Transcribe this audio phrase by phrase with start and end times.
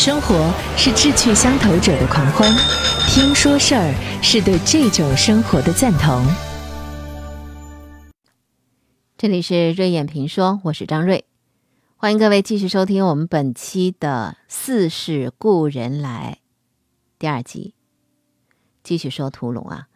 [0.00, 2.50] 生活是志趣相投者的狂欢，
[3.10, 3.92] 听说事儿
[4.22, 6.24] 是对这种生活的赞同。
[9.18, 11.26] 这里是瑞眼评说，我是张瑞，
[11.98, 16.38] 欢迎各位继续收听我们本期的《似是故人来》
[17.18, 17.74] 第二集，
[18.82, 19.88] 继续说屠龙啊。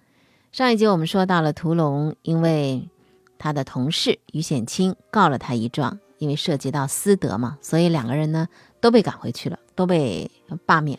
[0.52, 2.91] 上一集我们说到了屠龙，因为
[3.39, 8.48] 他的同事于显清告了他一状，因为涉及到私德嘛，所以两个人呢
[8.82, 9.59] 都被赶回去了。
[9.75, 10.30] 都被
[10.66, 10.98] 罢免。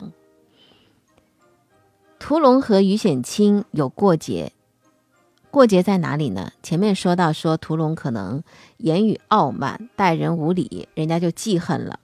[2.17, 4.51] 屠龙和于显清有过节，
[5.51, 6.51] 过节在哪里呢？
[6.63, 8.41] 前面说到说屠龙可能
[8.77, 11.99] 言语傲慢，待人无礼，人家就记恨了。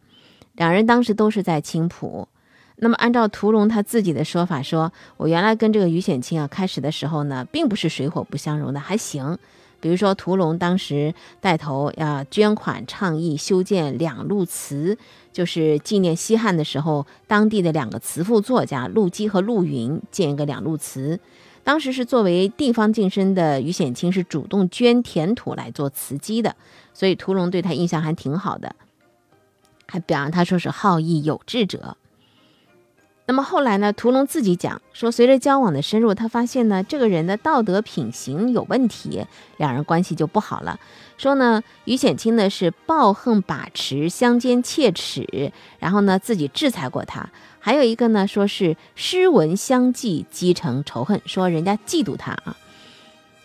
[0.54, 2.28] 两人当时都是在青浦。
[2.76, 9.40] 那么按照屠龙他自己的说法，说我原来跟这个于显清啊，开始的时候呢，并不是水火不相容的，还行。
[9.80, 15.00] 比如说屠龙当时带头要捐款倡议修建两路祠。
[15.32, 21.20] 就是纪念西汉的时候，当地的两个词赋作家陆机和陆云建一个两路祠。
[21.64, 26.56] 当时是作为地方晋升的于显清是主动捐田土来做祠基的，
[26.94, 28.76] 所以屠龙对他印象还挺好的，
[29.88, 31.98] 还表扬他说是好义有志者。
[33.28, 33.94] 那么后来呢？
[33.94, 40.78] 屠龙自己讲说，随着交往的深入，他发现呢，这个人的道德品行有问题，两人关系就不好了。
[41.18, 47.30] 说呢，于显清呢是抱恨把持，相奸切齿，然后呢自己制裁过他。
[47.60, 52.58] 还有一个呢，说是诗文相继，积成仇恨，说人家嫉妒他啊。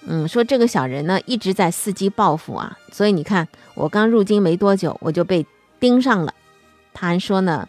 [0.06, 2.76] 嗯，说这个小人呢一直在伺机报复啊。
[2.90, 5.46] 所以你看，我刚入京没多久，我就被
[5.78, 6.34] 盯上了。
[6.92, 7.68] 他还说呢。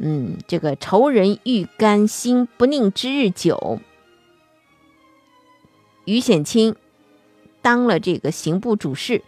[0.00, 3.80] 嗯，这个仇人欲甘心不宁之日久，
[6.04, 6.76] 于显清
[7.60, 9.22] 当了这个刑部主事，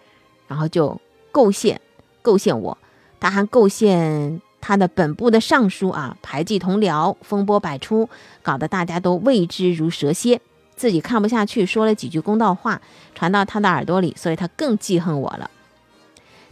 [0.46, 1.00] 然后就
[1.32, 1.80] 构陷
[2.22, 2.78] 构陷我，
[3.18, 8.08] 他还构陷他的本部的尚书啊，排挤同僚，风波百出，
[8.42, 10.40] 搞得大家都畏之如蛇蝎，
[10.76, 12.80] 自己看不下去，说了几句公道话，
[13.14, 15.50] 传到他的耳朵里，所以他更记恨我了。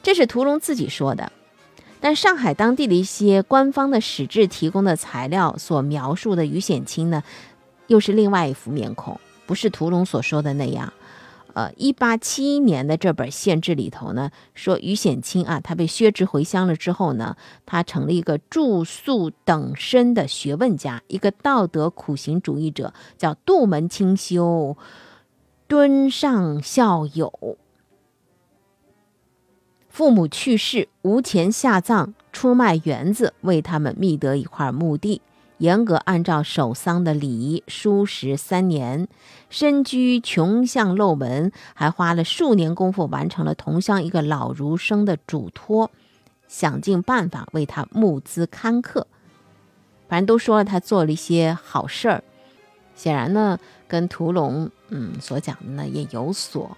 [0.03, 1.31] 这是屠龙自己说的。
[2.00, 7.22] 但上海当地的一些官方的史志提供的材料所描述的于显清呢，
[7.88, 10.92] 又是另外一副面孔，不是屠龙所说的那样。
[11.54, 17.36] 呃，一八七一年的这本县志里头呢，说于显清啊，他被削职回乡了之后呢，
[17.66, 24.76] 他成了一个住宿等身的学问家，一个道德苦行主义者，叫杜门清修，
[25.66, 27.59] 敦上孝友。
[29.98, 35.20] 父母去世，无钱下葬，出卖园子为他们觅得一块墓地，
[35.56, 39.09] 严格按照守丧的礼仪，书食三年，
[39.50, 45.91] 身居穷巷陋门，还花了数年功夫完成了同乡一个老儒生的嘱托，
[46.47, 49.09] 想尽办法为他募资刊刻。
[50.09, 52.22] 反正都说了他做了一些好事儿，
[52.94, 56.76] 显然呢，跟屠龙嗯所讲的呢也有所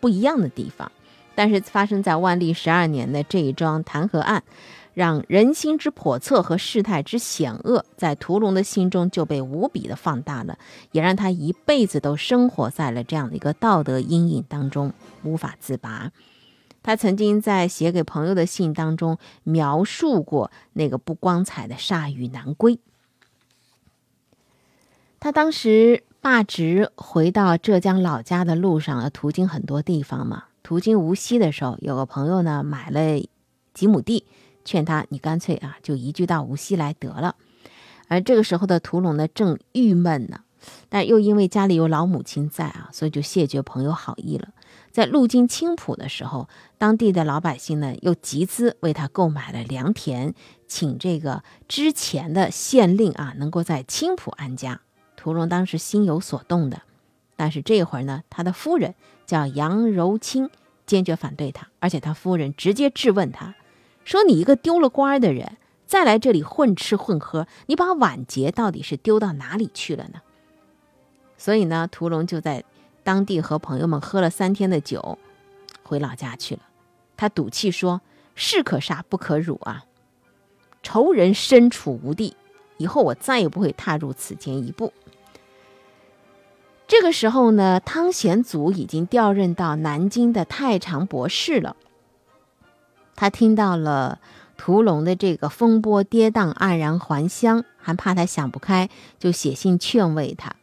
[0.00, 0.90] 不一样的地方。
[1.34, 4.42] 但是发生在万历十二年的这一桩弹劾案，
[4.94, 10.58] 让人心之叵测和事态之险恶，在屠龙的心中就被无比的放大了，
[10.90, 14.92] 也让他一辈子都生活在了这样的一个道德阴影当中，
[15.22, 16.12] 无法自拔。
[16.82, 22.80] 他曾经在写给朋友的信当中描述过那个不光彩的铩羽南归。
[25.20, 30.46] 他当时罢职回到浙江老家的路上，途经很多地方嘛。
[30.62, 33.20] 途经无锡的时候，有个朋友呢买了
[33.74, 34.24] 几亩地，
[34.64, 37.36] 劝他你干脆啊就移居到无锡来得了。
[38.08, 40.40] 而这个时候的屠龙呢正郁闷呢，
[40.88, 44.48] 但又因为家里有老母亲在啊，所以就谢绝朋友好意了。
[44.90, 50.34] 在路经青浦的时候，当地的老百姓呢又集资为他购买了良田，
[50.68, 54.82] 请这个之前的县令啊能够在青浦安家。
[55.16, 56.82] 屠龙当时心有所动的，
[57.36, 58.94] 但是这会儿呢，他的夫人。
[59.32, 60.50] 叫杨柔清，
[60.84, 63.54] 坚决反对他，而且他夫人直接质问他，
[64.04, 65.56] 说：“你一个丢了官的人，
[65.86, 70.20] 再来这里混吃混喝，你把晚节到底是丢到哪里去了呢？”
[71.38, 72.62] 所以呢，屠龙就在
[73.02, 75.16] 当地和朋友们喝了三天的酒，
[75.82, 76.60] 回老家去了。
[77.16, 78.02] 他赌气说
[78.36, 79.86] ：“士可杀不可辱啊！
[80.82, 82.36] 仇人身处无地，
[82.76, 84.92] 以后我再也不会踏入此间一步。”
[87.02, 91.74] 这个时候呢，汤显祖已经调任到南京的太常博士了。
[93.16, 94.20] 他听到了
[94.56, 98.88] 屠龙的这个风波跌宕、黯然还乡，还怕他想不开，
[99.18, 100.54] 就写信劝慰他，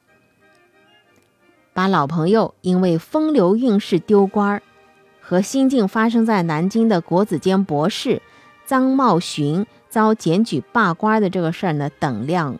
[1.73, 4.61] 把老朋友因为风流韵事丢官，
[5.19, 8.21] 和新近发生在南京的国子监博士
[8.65, 12.57] 臧茂寻遭检举罢官的这个事儿呢，等量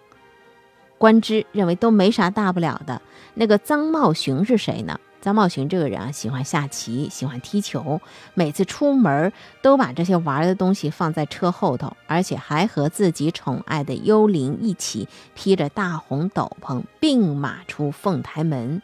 [0.98, 3.02] 观之，认为都没啥大不了的。
[3.40, 5.00] 那个臧茂雄是谁呢？
[5.24, 8.02] 臧茂雄这个人啊，喜欢下棋，喜欢踢球，
[8.34, 9.32] 每次出门
[9.62, 18.82] 都把这些玩的东西放在车后头，而且还和自己宠爱的幽灵一起披着大红斗篷，并马出凤台门。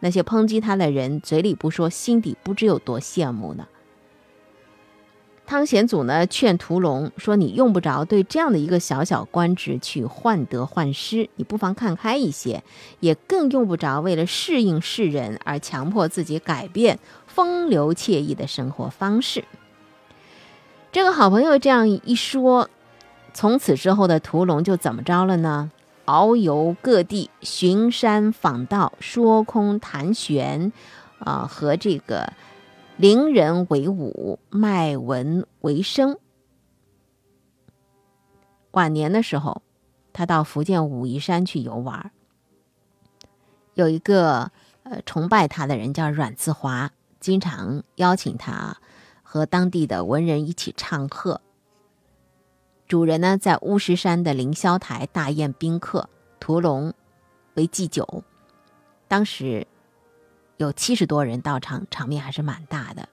[0.00, 3.68] 那些抨击他的人，嘴里不说，心底不知有多羡慕呢。
[5.48, 12.62] 汤显祖呢劝屠龙说：“你用不着对这样的一个小小官职去患得患失，你不妨看开一些，
[13.00, 19.42] 也更用不着为了适应世人而强迫自己改变风流惬意的生活方式。”
[20.92, 22.68] 这个好朋友这样一说，
[23.32, 25.70] 从此之后的屠龙就怎么着了呢？
[26.04, 30.70] 遨游各地，巡山访道，说空谈玄，
[31.20, 32.34] 啊，和这个。
[32.98, 36.18] 伶人为伍，卖文为生。
[38.72, 39.62] 晚年的时候，
[40.12, 42.10] 他到福建武夷山去游玩。
[43.74, 44.50] 有一个
[44.82, 46.90] 呃崇拜他的人叫阮自华，
[47.20, 48.76] 经常邀请他
[49.22, 51.40] 和当地的文人一起唱和。
[52.88, 56.08] 主人呢在乌石山的凌霄台大宴宾客，
[56.40, 56.92] 屠龙
[57.54, 58.24] 为祭酒。
[59.06, 59.64] 当时。
[60.58, 63.08] 有七十多人到场，场面还是蛮大的。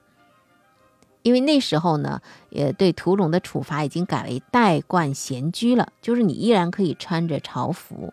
[1.22, 2.20] 因为那时候呢，
[2.50, 8.12] 也对屠龙的处罚已经改为代冠闲居了，就是你依然可以穿着朝服。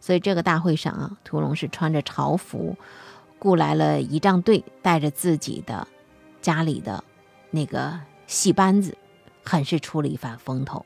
[0.00, 2.76] 所以这个大会上啊，屠龙是穿着朝服，
[3.38, 5.86] 雇来了仪仗队，带着自己的
[6.40, 7.02] 家里的
[7.50, 8.96] 那个戏班子，
[9.44, 10.84] 很是出了一番风头。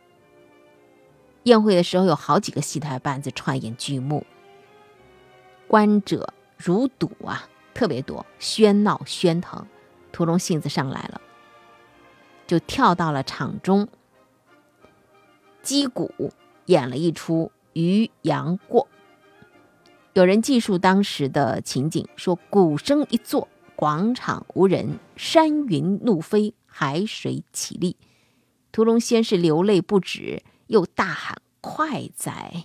[1.44, 4.26] 宴会的时候，有好几个戏台班子串演剧目，
[5.66, 7.48] 观者如堵啊。
[7.76, 9.66] 特别多，喧闹喧腾，
[10.10, 11.20] 屠龙性子上来了，
[12.46, 13.86] 就跳到了场中，
[15.62, 16.32] 击鼓
[16.64, 18.88] 演了一出《渔阳过》。
[20.14, 27.98] 有人记述当时的情景，说鼓声一作，广场无人，山云怒飞，海水起立。
[28.72, 32.64] 屠龙先是流泪不止，又大喊“快哉”，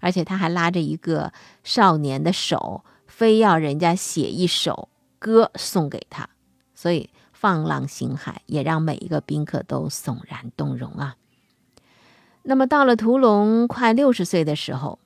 [0.00, 2.82] 而且他还拉着一个少年的手。
[3.10, 6.30] 非要人家写一首歌送给他，
[6.74, 11.16] 所以放浪形骸，也让每一个宾客都悚然动容啊。
[12.42, 14.98] 那么到了屠龙快六十岁的时候，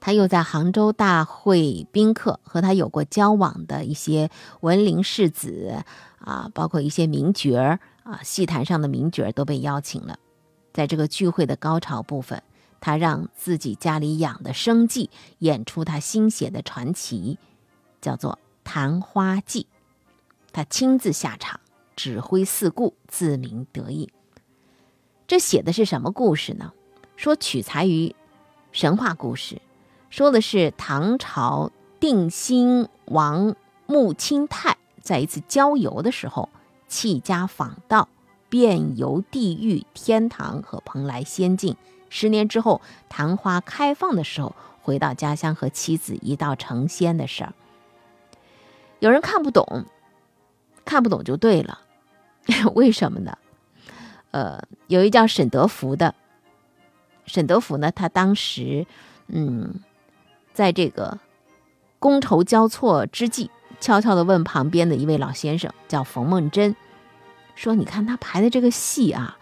[0.00, 4.28] 他又在杭州大会宾客和他有过交往的一些
[4.60, 5.84] 文林士子
[6.18, 10.18] 啊，包括一些名角儿啊，戏坛上的名角儿都被邀请了，
[10.74, 12.42] 在这个聚会的高潮部分。
[12.82, 15.08] 他让自己家里养的生计
[15.38, 17.38] 演出他新写的传奇，
[18.00, 18.32] 叫做
[18.64, 19.68] 《昙花记》。
[20.52, 21.60] 他亲自下场，
[21.94, 24.10] 指挥四顾，自鸣得意。
[25.28, 26.72] 这写的是什么故事呢？
[27.14, 28.14] 说取材于
[28.72, 29.62] 神话故事，
[30.10, 31.70] 说的是唐朝
[32.00, 33.54] 定兴王
[33.86, 36.48] 穆清泰在一次郊游的时候，
[36.88, 38.08] 弃家访道，
[38.48, 41.76] 遍游地狱、天堂和蓬莱仙境。
[42.14, 47.54] 十年之后，昙花开放的时候，回到家乡和妻子一道成仙的事儿。
[48.98, 49.86] 有人看不懂，
[50.84, 51.80] 看不懂就对了。
[52.74, 53.38] 为什么呢？
[54.30, 56.14] 呃，有一叫沈德福的，
[57.24, 58.86] 沈德福呢，他当时，
[59.28, 59.80] 嗯，
[60.52, 61.18] 在这个
[61.98, 63.50] 觥筹交错之际，
[63.80, 66.76] 悄悄地问旁边的一位老先生，叫冯梦珍，
[67.54, 69.38] 说：“你看他排的这个戏啊。”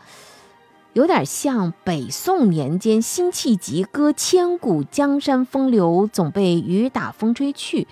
[0.93, 7.87] 有点像北宋年间辛弃疾歌“千古江山风流，总被雨打风吹去”，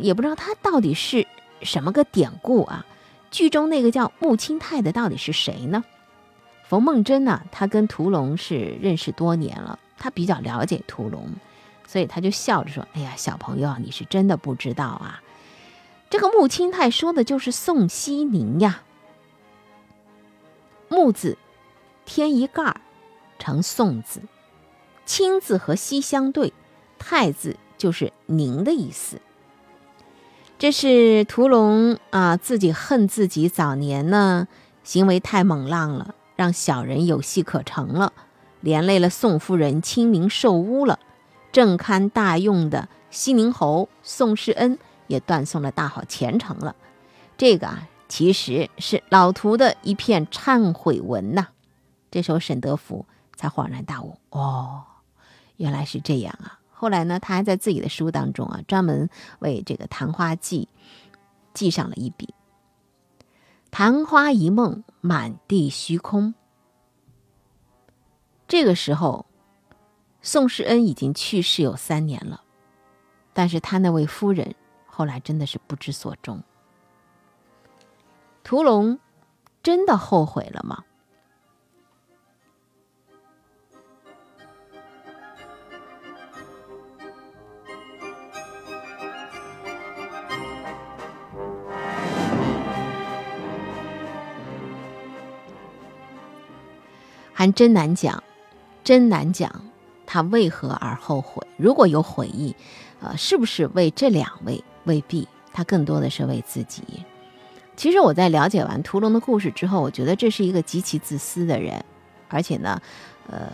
[0.00, 1.26] 也不知道他到底是
[1.60, 2.86] 什么个典故啊？
[3.30, 5.84] 剧中那个叫穆清泰的到底是谁呢？
[6.64, 7.42] 冯梦珍呢？
[7.52, 11.28] 他跟屠龙是认识多年了，他比较了解屠龙，
[11.86, 15.22] 所以他就笑着说：“哎呀，小朋友，你是真的不知道啊！
[16.08, 18.80] 这个穆清泰说的就是宋熙宁呀，
[20.88, 21.36] 穆字。”
[22.04, 22.80] 添一盖儿，
[23.38, 24.20] 成宋字。
[25.04, 26.52] 清字和西相对，
[26.98, 29.20] 太字就是宁的意思。
[30.58, 34.46] 这是屠龙啊，自己恨自己早年呢
[34.84, 38.12] 行为太猛浪了，让小人有戏可乘了，
[38.60, 41.00] 连累了宋夫人清明受污了。
[41.50, 44.78] 正堪大用的西宁侯宋世恩
[45.08, 46.76] 也断送了大好前程了。
[47.36, 51.48] 这个啊，其实是老屠的一片忏悔文呐。
[52.12, 54.84] 这时候，沈德福才恍然大悟：“哦，
[55.56, 60.68] 原来是这样啊！”后来呢，他还在自己的书当中啊，专门为这个《昙花记》
[61.54, 62.34] 记上了一笔
[63.72, 66.34] ：“昙花一梦，满地虚空。
[68.46, 69.24] 这个时候，
[70.20, 72.42] 宋世恩已经去世有三年了，
[73.32, 74.54] 但是他那位夫人
[74.84, 76.42] 后来真的是不知所终。
[78.44, 78.98] 屠龙
[79.62, 80.84] 真的后悔了吗？
[97.42, 98.22] 还真难讲，
[98.84, 99.50] 真难讲，
[100.06, 101.44] 他为何而后悔？
[101.56, 102.54] 如果有悔意，
[103.00, 104.62] 呃，是不是为这两位？
[104.84, 106.84] 未必，他更多的是为自己。
[107.74, 111.84] 其实我在了解完屠龙的故事之后，我觉得这是一个极其自私的人，
[112.28, 112.80] 而且呢，
[113.26, 113.50] 呃，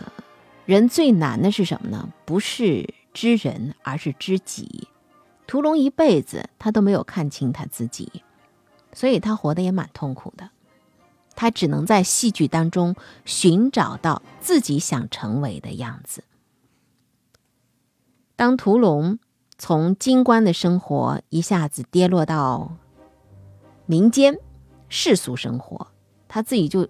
[0.67, 2.07] 人最难的是什么呢？
[2.25, 4.87] 不是知人，而是知己。
[5.47, 8.21] 屠龙一辈子他都没有看清他自己，
[8.93, 10.47] 所以他活得也蛮痛苦的。
[11.39, 16.25] 他只能在戏剧当中寻找到自己想成为的样子。
[18.35, 19.19] 当屠龙
[19.57, 22.75] 从京官的生活一下子跌落到
[23.85, 24.37] 民间
[24.89, 25.87] 世俗生活，
[26.27, 26.89] 他自己就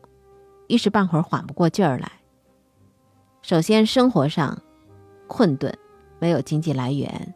[0.65, 2.11] 一时半会儿缓不过劲儿来。
[3.43, 4.63] 首先，生活上
[5.27, 5.77] 困顿，
[6.17, 7.35] 没有经济来源，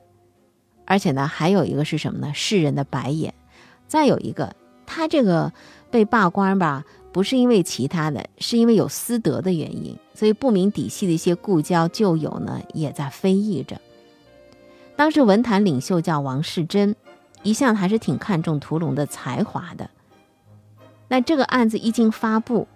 [0.88, 2.34] 而且呢，还有一个是什么呢？
[2.34, 3.36] 世人的白眼。
[3.88, 4.56] 再有一个，
[4.88, 5.54] 他这个
[5.92, 6.84] 被罢官吧。
[7.14, 13.80] 不是因为其他的，是因为有私德的原因，所以不明底细的一些故交旧友呢，也在非议着。
[14.96, 16.96] 当时文坛领袖叫王世贞，
[17.44, 19.90] 一向还是挺看重屠龙的才华的。
[21.08, 22.68] 那这个案子一经发布，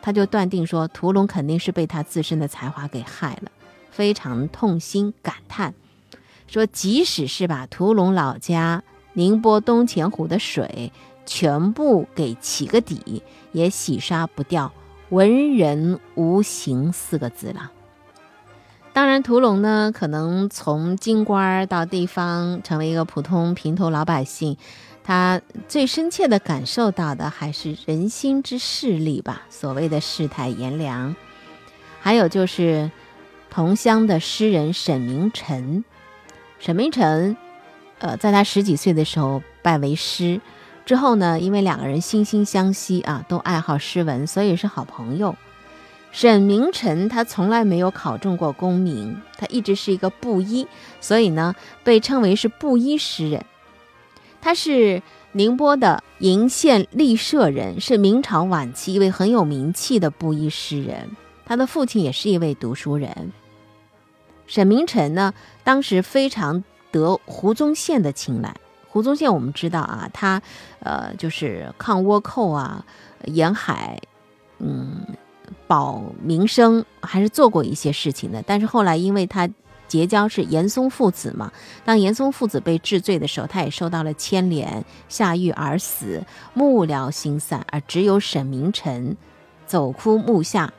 [0.00, 3.50] 他就断定说屠龙肯定是被他自身的才华给害了，
[3.90, 5.74] 非常痛心感叹，
[6.46, 10.90] 说即使是把屠龙老家宁波东钱湖的水。
[11.26, 14.72] 全部给起个底，也洗刷不掉
[15.10, 17.70] “文人无形”四个字了。
[18.92, 24.56] 当然，屠龙呢，可能从京官到地方，成为一个普通平头老百姓，
[25.02, 29.42] 他最深切的感受到的还是人心之势力吧。
[29.50, 31.16] 所谓的世态炎凉，
[32.00, 32.88] 还有就是
[33.50, 35.84] 同乡的诗人沈明诚。
[36.60, 37.36] 沈明诚，
[37.98, 40.40] 呃，在他十几岁的时候拜为师。
[40.84, 45.34] 之后呢，因为两个人惺惺相惜啊，都爱好诗文，所以是好朋友。
[46.12, 50.68] 沈明诚他从来没有考中过功名，他一直是一个布衣，
[51.00, 53.44] 所以呢被称为是布衣诗人。
[54.40, 61.10] 他是宁波的鄞县立社人，是明朝晚期一位很有名气的布衣诗人。
[61.46, 63.32] 他的父亲也是一位读书人。
[64.46, 65.32] 沈明臣呢，
[65.64, 66.62] 当时非常
[66.92, 68.54] 得胡宗宪的青睐。
[68.94, 70.40] 胡宗宪，我们知道啊，他，
[70.78, 72.86] 呃，就是抗倭寇啊，
[73.24, 74.00] 沿海，
[74.60, 75.04] 嗯，
[75.66, 78.40] 保民生，还是做过一些事情的。
[78.46, 79.50] 但是后来，因为他
[79.88, 81.52] 结交是严嵩父子嘛，
[81.84, 86.22] 当严嵩父子被治罪的时候，他也受到了牵连，下狱而死，
[86.52, 89.16] 幕僚心散，而只有沈明诚
[89.66, 90.72] 走哭幕下。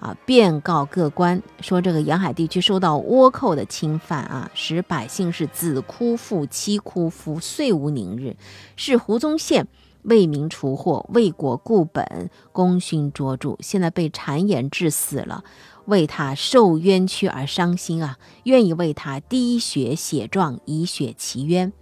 [0.00, 8.34] 啊，便告各官说，这个沿海地区受到倭寇的侵犯啊，使百姓是子哭父、妻哭夫，岁无宁日。
[8.76, 9.68] 是胡宗宪
[10.04, 15.44] 为民除祸、为国固本、功勋卓著，现在被谗言致死了，
[15.84, 21.72] 为他受冤屈而伤心啊，愿意为他滴血写状，以雪其冤。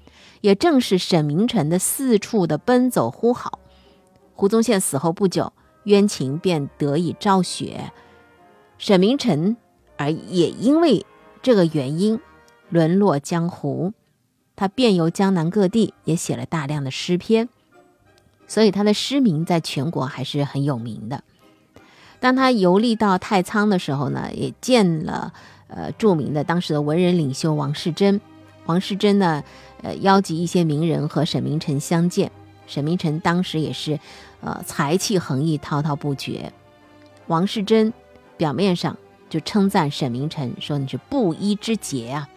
[0.40, 3.60] 也正是沈明臣的四处的奔走呼号，
[4.34, 5.52] 胡宗宪死后不久，
[5.84, 7.92] 冤情便得以昭雪。
[8.78, 9.56] 沈明诚，
[9.96, 11.04] 而也因为
[11.42, 12.20] 这个原因
[12.68, 13.92] 沦落江湖，
[14.54, 17.48] 他遍游江南各地，也写了大量的诗篇，
[18.46, 21.24] 所以他的诗名在全国还是很有名的。
[22.20, 25.32] 当他游历到太仓的时候呢，也见了
[25.66, 28.20] 呃著名的当时的文人领袖王世贞。
[28.66, 29.42] 王世贞呢，
[29.82, 32.30] 呃邀集一些名人和沈明诚相见。
[32.68, 33.98] 沈明诚当时也是，
[34.40, 36.52] 呃才气横溢，滔滔不绝。
[37.26, 37.92] 王世贞。
[38.38, 38.96] 表面上
[39.28, 42.28] 就称赞沈明诚说你是布衣之杰啊，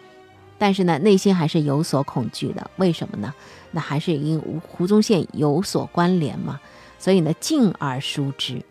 [0.58, 2.70] 但是呢，内心还是有所恐惧的。
[2.76, 3.34] 为什么呢？
[3.72, 6.60] 那还是因胡宗宪有所关联嘛，
[7.00, 8.62] 所以呢，敬而疏之。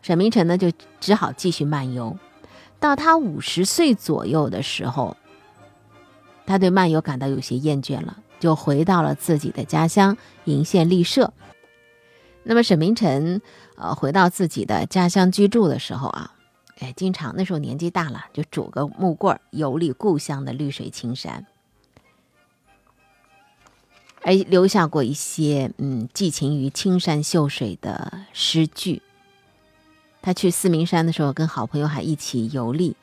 [0.00, 2.16] 沈明诚呢，就只好继续漫游。
[2.80, 5.16] 到他五十岁左右的时候，
[6.46, 11.32] 他对漫游感到有些厌倦了，就回到了自己的家乡鄞县立社。
[12.44, 13.40] 那么沈明诚
[13.76, 16.32] 呃回到自己的家乡居住的时候啊。
[16.78, 21.46] 哎，经常那时候年纪大了，就拄个木棍儿游历故乡的绿水青山，
[24.22, 29.02] 而留下过一些嗯寄情于青山秀水的诗句。
[30.20, 32.96] 他去四明山的时候，跟好朋友还一起游历，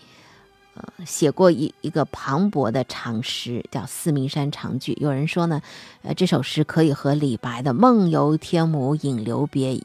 [0.73, 4.93] 呃，写过一一个磅礴的长诗，叫《四明山长句》。
[4.99, 5.61] 有人说呢，
[6.01, 9.81] 呃，这首诗可以和李白的“梦游天姥引留别”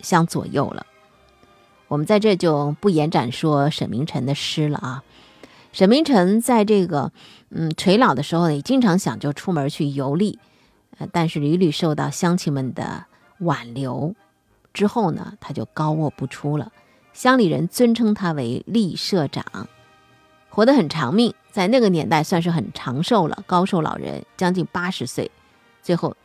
[0.00, 0.86] 相左右了。
[1.90, 5.02] 我们在这就不延展说沈明诚的诗了啊。
[5.72, 7.10] 沈明诚在这个
[7.48, 10.38] 嗯垂老的时候，也经常想就出门去游历，
[10.98, 13.06] 呃，但是屡屡受到乡亲们的
[13.40, 14.14] 挽留，
[14.72, 16.70] 之后呢，他就高卧不出了。
[17.12, 19.44] 乡里人尊称他为立社长，
[20.48, 25.28] 活得很长命，在那个年代算是很长寿了，高寿老人将近八十岁，
[25.82, 26.16] 最后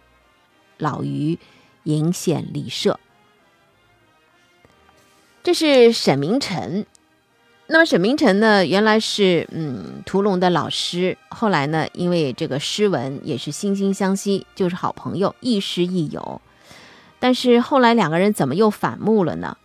[0.77, 1.39] 老于
[1.85, 2.99] 鄞县立社。
[5.45, 6.87] 这是沈明诚。
[7.67, 16.41] 那么沈明诚呢，原来是嗯屠龙的老师，后来呢，因为这个诗文也是惺惺相惜，就是好朋友，亦师亦友。
[17.19, 19.55] 但是后来两个人怎么又反目了呢？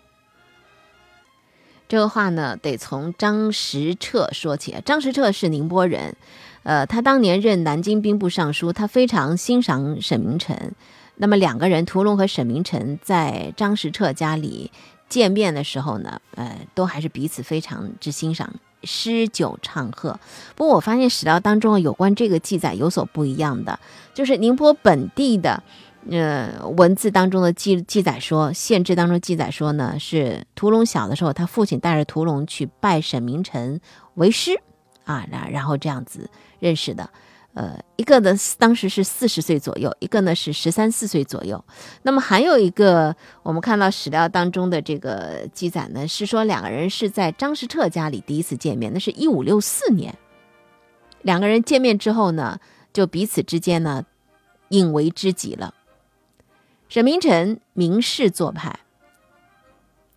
[1.89, 4.77] 这个话呢，得从张时彻说起。
[4.85, 6.15] 张时彻是宁波人，
[6.63, 10.73] 呃，他当年任南京兵部尚书，他非常欣赏沈明诚。
[11.17, 14.71] 那么两个人，屠龙和沈明诚在张时彻家里。
[15.11, 18.51] 见面的时候呢，呃，都还是彼此非常之欣赏，
[18.85, 20.19] 诗酒唱和。
[20.55, 23.79] 不过我发现史料当中啊有关这个记载有所不一样的，
[24.15, 25.63] 就是宁波本地的，
[26.09, 33.81] 呃，文字当中的记记载说，县志当中记载说呢，是屠龙小的时候，他父亲带着屠龙去拜沈明诚
[34.15, 34.61] 为师，
[35.05, 37.11] 啊，然然后这样子认识的。
[37.53, 41.63] 呃，一个呢，当时是四十岁左右，一个呢是十三四岁左右。
[42.03, 50.17] 那么还有一个，我们看到史料当中的这个记载呢，是说两个人是在张士彻家里第一次见面，那是一五六四年。
[51.23, 52.61] 两个人见面之后呢，
[52.93, 54.05] 就彼此之间呢，
[54.69, 55.75] 引为知己了。
[56.89, 58.79] 沈明诚名士做派，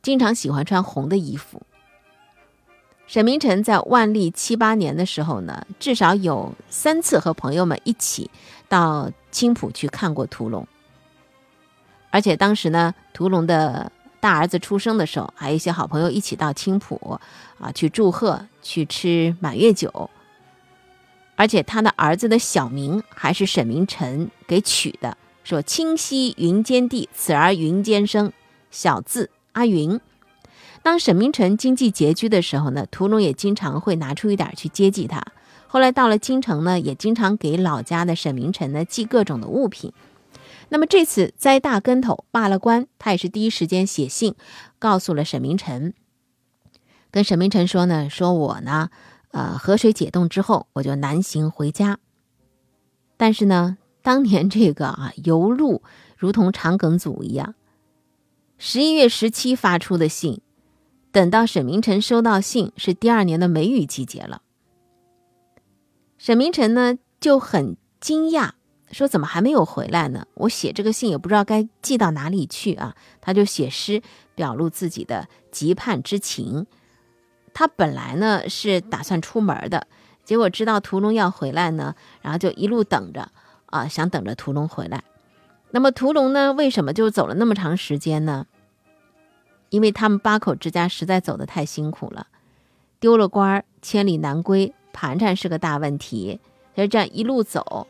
[0.03, 1.63] 经常喜欢穿红的衣服。
[3.13, 8.31] 沈明诚在万历七八年的时候呢，至少有三次和朋友们一起
[8.67, 10.67] 到青浦去看过屠龙，
[12.09, 17.19] 而且当时呢，屠龙的大儿子出生的时候，还有一些好朋友一起到青浦
[17.59, 20.09] 啊去祝贺，去吃满月酒，
[21.35, 28.33] 而且他的儿子的小名还是沈明诚给取的，说“清溪云间地，此儿云间生”，
[28.71, 30.01] 小字阿云。
[30.83, 35.25] 当沈明诚经济拮据的时候呢，屠龙也经常会拿出一点去接济他。
[35.65, 39.93] 后来到了京城呢，也经常给老家的沈明诚呢寄各种的物品。
[40.67, 44.35] 那么这次栽大跟头罢了官，他也是第一时间写信
[44.77, 45.93] 告诉了沈明诚，
[47.09, 48.89] 跟沈明诚说呢，说我呢，
[49.31, 51.99] 呃，河水解冻之后，我就南行回家。
[53.15, 55.81] 但是呢，当年这个啊，邮路
[56.17, 57.55] 如同长梗阻一样，
[58.57, 60.41] 十一月十七发出的信。
[61.13, 64.41] 等到沈明诚收到信，是第二年的梅雨季节了。
[66.17, 68.53] 沈明诚呢就很惊讶，
[68.91, 70.25] 说：“怎么还没有回来呢？
[70.33, 74.01] 我写这个信也不知道该寄到哪里去啊！”他就写诗
[74.33, 76.65] 表露自己的急盼之情。
[77.53, 79.85] 他本来呢是打算出门的，
[80.25, 83.29] 结果知道屠龙要回来呢，然后就一路等着
[83.67, 85.03] 啊，想等着屠龙回来。
[85.69, 88.47] 那么屠龙呢，为什么就走了那么长时间呢？
[89.73, 92.27] 因为他们八口之家实在走得太辛苦了，
[92.99, 96.39] 丢了官儿，千里难归，盘缠是个大问题。
[96.75, 97.87] 就这样一路走，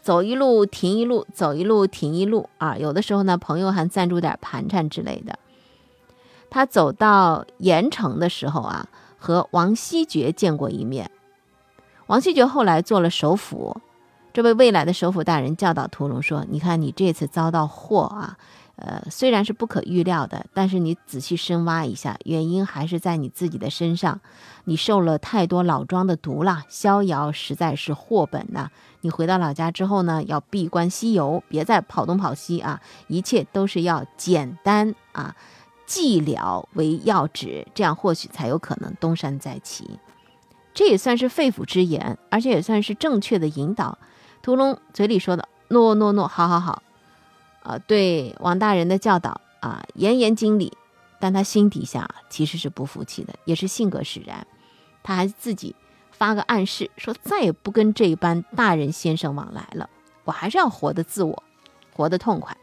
[0.00, 2.78] 走一路停一路，走一路停一路啊。
[2.78, 5.36] 有的时候呢，朋友还赞助点盘缠之类的。
[6.50, 8.86] 他走到盐城的时候啊，
[9.18, 11.10] 和王希爵见过一面。
[12.06, 13.76] 王希爵后来做了首辅，
[14.32, 18.38] 这位未来的首辅大人教导屠龙说：“你看你这次遭到祸啊。”
[18.76, 24.20] 呃，虽然是不可预料的，但是你仔细深挖一下，原因还是在你自己的身上。
[24.64, 28.70] 你受了太多老庄的毒了，逍遥实在是祸本呐。
[29.02, 35.36] 你回到老家之后呢，要闭关西游，别再跑东跑西啊，一切都是要简单啊，
[35.86, 40.00] 寂寥为要旨，这样或许才有可能东山再起。
[40.72, 43.96] 这也算是肺腑之言，而且也算是正确的引导。
[44.42, 46.82] 屠龙嘴里说的“诺诺诺，好好好”。
[47.64, 50.72] 啊，对王大人的教导啊，严严经理，
[51.18, 54.46] 但他心底下其实是不服气的，也是性格使然。
[55.02, 55.74] 他还自己
[56.12, 59.90] 发个暗示，说再也不跟这般大人先生往来了，
[60.24, 61.42] 我还是要活得自我，
[61.96, 62.56] 活得痛快。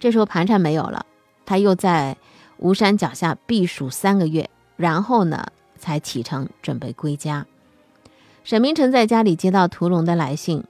[0.00, 1.04] 这时候盘缠没有了，
[1.44, 2.16] 他又在
[2.58, 7.46] 吴山脚下避暑三个月，然后呢，才启程准备归家。
[8.44, 10.64] 沈明诚在家里接到屠龙的来信，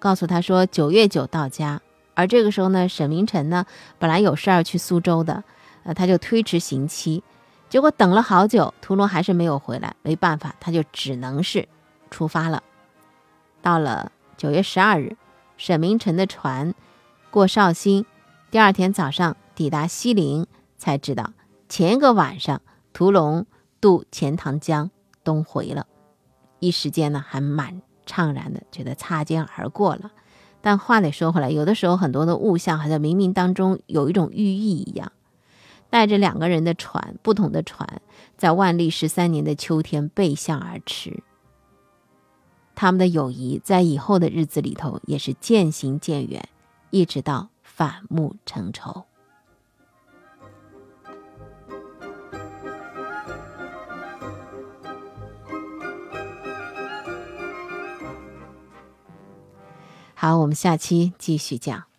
[0.00, 1.80] 告诉他说九月九到家。
[2.14, 3.64] 而这个时候呢，沈明诚呢，
[3.98, 5.42] 本来有事儿去苏州的，
[5.84, 7.22] 呃，他就推迟刑期。
[7.68, 11.66] 结果等了好久，屠龙还是没有回来，没办法，他就只能是
[12.10, 12.62] 出发了。
[13.62, 15.16] 到了九月十二日，
[15.56, 16.74] 沈明诚的船
[17.30, 18.04] 过绍兴，
[18.50, 20.46] 第二天早上抵达西陵，
[20.76, 21.32] 才知道
[21.68, 22.60] 前一个晚上
[22.92, 23.46] 屠龙
[23.80, 24.90] 渡钱塘江
[25.24, 25.86] 东回了。
[26.58, 30.10] 一时间呢，还蛮怅然的，觉得擦肩而过了。
[30.62, 35.12] 但话得说回来，有的时候很多的物象，好像冥冥当中有一种寓意一样。
[35.90, 38.00] 带着两个人的船，不同的船，
[38.38, 41.22] 在万历十三年的秋天背向而驰。
[42.74, 46.48] 他们的友谊在以后的日子里头也是渐行渐远，
[46.90, 49.04] 一直到反目成仇。
[60.22, 61.91] 好，我们下期继续讲。